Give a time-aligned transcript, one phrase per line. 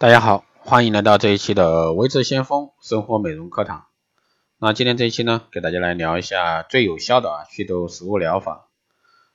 [0.00, 3.84] 大家好，欢迎来到这一期的微智先锋生活美容课堂。
[4.58, 8.70] 那今天这一期呢，给大家来聊一下最有效的啊祛痘食物疗法。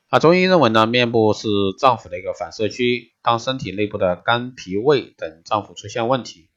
[0.09, 1.47] 那中医认为呢，面部是
[1.78, 6.50] 脏腑的一个反射区，当身体内部的肝、脾、胃等脏腑出现问题，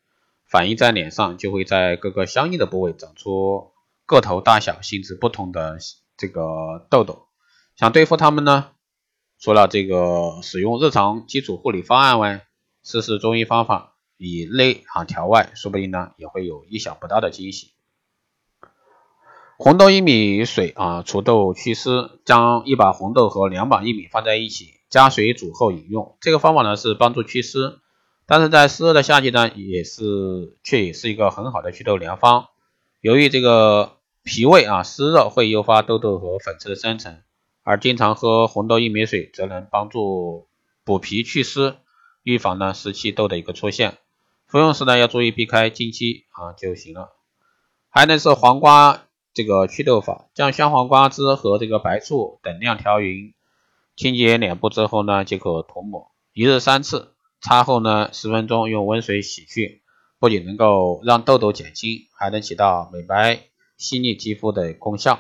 [0.47, 3.73] 反映在脸上，就会在各个相应的部位长出
[4.07, 5.77] 个头大小、性质不同的
[6.17, 7.27] 这个痘痘。
[7.77, 8.71] 想对付他们呢，
[9.39, 12.47] 除了这个使用日常基础护理方案外，
[12.83, 13.97] 试试中医方法。
[14.19, 17.71] 以内啊调外，说不定呢也会有意想不到的惊喜。
[19.57, 26.17] 红豆薏米水啊除痘祛湿，将一把红豆和两把薏米放在一起，加水煮后饮用。
[26.21, 27.79] 这个方法呢是帮助祛湿，
[28.27, 32.49] 但是在湿热的夏季呢也是却也是一个很好的祛痘良方。
[33.01, 37.23] 由于这个脾胃啊湿热会诱发痘痘和粉刺的生成，
[37.63, 40.49] 而经常喝红豆薏米水则能帮助
[40.85, 41.77] 补脾祛湿，
[42.23, 43.99] 预防呢湿气痘的一个出现。
[44.49, 47.13] 服用时呢，要注意避开经期啊就行了。
[47.91, 53.35] 还能是黄瓜这个祛痘法，将香黄瓜汁和这个白醋等量调匀，
[53.95, 59.83] 清洁脸部之后呢，即可涂抹，一日三次，擦后呢十分钟用温水洗去，
[60.19, 63.41] 不仅能够让痘痘减轻，还能起到美白
[63.77, 65.19] 细腻肌肤的功效。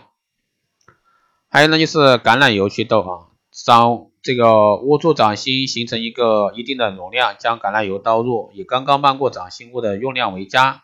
[1.50, 4.06] 还有呢，就是橄榄油祛痘啊，伤。
[4.22, 10.82] 这个握住掌心，形成一个一定的容量，将橄榄油倒入，以刚刚漫过掌心物的用量为佳。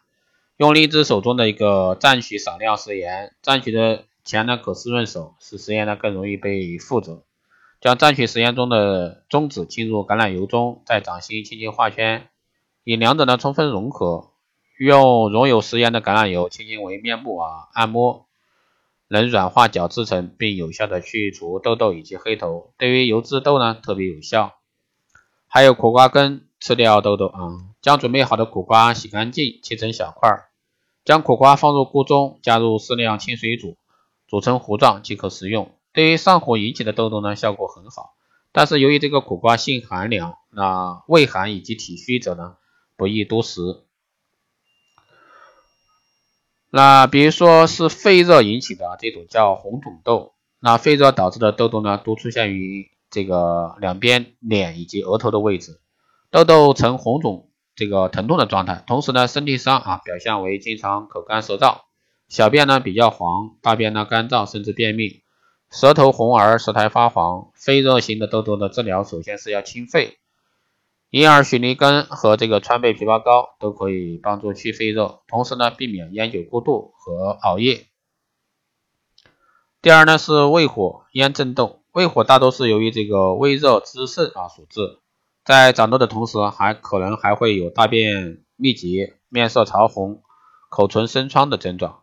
[0.57, 7.25] 用另一只手中的一个蘸取少量食盐，蘸取的前呢可湿润手，使食盐呢更容易被附着。
[7.81, 12.29] 将蘸取食盐中的中子浸入橄榄油中，在掌心轻轻画圈，
[12.85, 14.31] 以两者呢充分融合，
[14.79, 18.27] 用溶有食盐的橄榄油轻轻为面部啊按摩。
[19.09, 22.73] 能软化角质层，并有效的去除痘痘以及黑头。
[22.79, 24.55] 对于油脂痘呢，特别有效。
[25.47, 27.39] 还有苦瓜根吃掉痘痘啊，
[27.81, 30.31] 将准备好的苦瓜洗干净，切成小块，
[31.05, 33.77] 将苦瓜放入锅中，加入适量清水煮，
[34.27, 35.71] 煮成糊状即可食用。
[35.93, 38.15] 对于上火引起的痘痘呢，效果很好。
[38.51, 42.57] 但是由于这个苦瓜性寒凉，那胃寒以及体虚者呢，
[42.97, 43.84] 不宜多食。
[46.77, 55.79] 那比如说是肺热引起的这种叫红肿痘，那肺热导致的痘痘呢，多出现于这个两边脸以及额头的位置，
[56.33, 61.83] 痘痘呈红肿这个疼痛的状态，同时呢，身体上啊表现为经常口干舌燥，
[62.29, 65.23] 小便呢比较黄，大便呢干燥甚至便秘，
[65.71, 70.19] 舌头红而舌苔发黄，肺热型的痘痘的治疗首先是要清肺。
[71.15, 77.87] 银耳雪梨根和这个川贝枇杷膏都可以帮助去肺热，同时呢避免烟酒过度和熬夜。
[79.81, 84.99] 第二呢是胃火咽震动，胃火大多是由于这个胃热滋肾啊所致，
[85.45, 90.21] 在长痘的同时，还可能还会有大便秘结、面色潮红、
[90.69, 92.01] 口唇生疮的症状。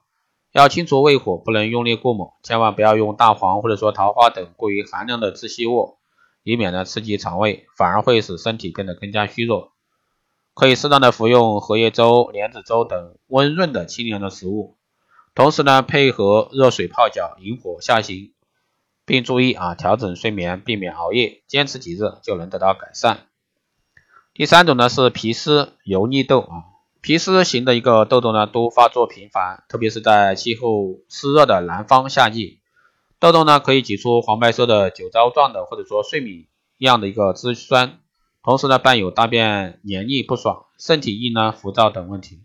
[0.53, 5.97] 要清除胃火，不能用力过猛，千万不要用大黄或者说桃花等过于寒凉的支气物。
[6.43, 9.73] 以免呢刺激肠胃，反而会使身体变得更加虚弱。
[10.53, 14.77] 可以适当的服用荷叶粥、莲子粥等温润的清凉的食物，
[15.33, 18.33] 同时呢配合热水泡脚，引火下行，
[19.05, 23.27] 并注意啊调整睡眠，避免熬夜，坚持几日就能得到改善。
[24.33, 26.63] 第三种呢是皮湿油腻痘啊，
[27.01, 32.60] 皮湿型的一个痘痘呢都发作频繁，特别是在气候湿热的南方夏季。
[33.21, 36.47] 痘痘呢，可以挤出黄白色的酒糟状的，或者说碎米
[36.79, 37.99] 一样的一个脂酸，
[38.41, 42.41] 同时呢，伴有大便黏腻不爽、身体硬呢、浮躁等问题。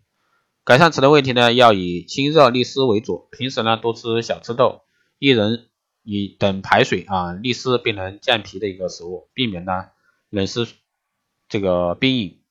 [0.64, 3.26] 改善此类问题呢，要以清热利湿为主。
[3.32, 4.82] 平时呢，多吃小赤豆、
[5.18, 5.70] 薏仁
[6.02, 9.86] 以等排水啊、利湿并能健脾的一个食物，避免呢
[10.28, 10.68] 冷湿
[11.48, 12.42] 这个冰饮。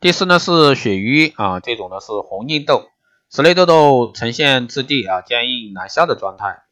[0.00, 2.88] 第四呢是血瘀啊，这种呢是红印痘。
[3.30, 6.62] 此类痘痘呈现质地啊坚硬难消的状态，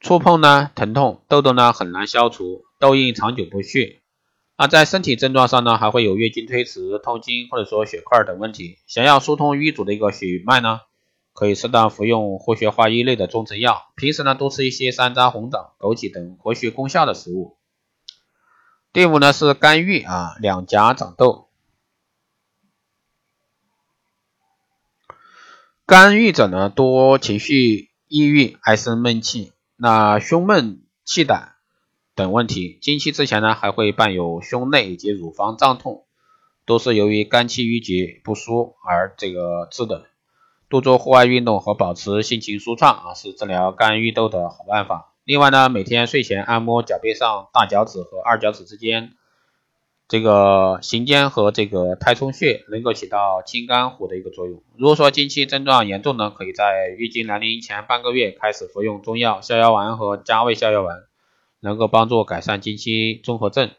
[0.00, 4.02] 触碰呢疼痛，痘痘呢很难消除，痘印长久不去。
[4.56, 8.78] 那在身体症状上呢，还会有月经推迟、痛经或者说血块等问题。
[8.86, 10.80] 想要疏通瘀阻的一个血脉呢，
[11.32, 13.90] 可以适当服用活血化瘀类的中成药。
[13.96, 17.58] 平时呢多吃一些山楂、红枣、枸杞等活血功效的食物。
[18.92, 21.48] 第五呢是肝郁啊两颊长痘。
[25.92, 31.52] 肝郁者呢，多情绪抑郁，爱生闷气，那胸闷、气短
[32.14, 32.78] 等问题。
[32.80, 36.06] 经期之前呢，还会伴有胸内以及乳房胀痛，
[36.64, 40.06] 都是由于肝气郁结不舒而这个致的。
[40.70, 45.12] 多做户外运动和保持心情舒畅啊，是治疗肝郁痘的好办法。
[45.24, 49.12] 另外呢，每天睡前按摩脚背上大脚趾和二脚趾之间
[50.12, 54.62] 这个行间和这个太冲穴能够起到清肝火的一个作用。
[54.76, 61.04] 如果说经期症状严重呢，可以在月经来临前半个月开始服用中药逍遥丸和加味逍遥丸，
[61.60, 63.70] 能够帮助改善经期综合症，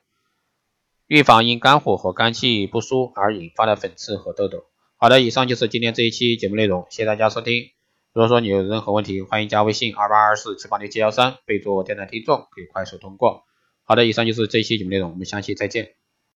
[1.05, 4.63] 预防因肝火和肝气不舒而引发的粉刺和痘痘。
[4.97, 7.65] 好的，以上就是今天这一期节目内容，谢谢大家收听。
[8.11, 13.43] 如果说你有任何问题，欢迎加微信二八二四七八六七幺三，备注电台听众，可以快速通过。
[13.83, 16.02] 好的，以上就是这一期节目内容，我们下期再见。